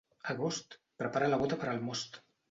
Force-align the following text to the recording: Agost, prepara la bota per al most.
Agost, 0.31 0.77
prepara 1.01 1.27
la 1.33 1.39
bota 1.43 1.59
per 1.65 1.69
al 1.73 1.83
most. 1.91 2.19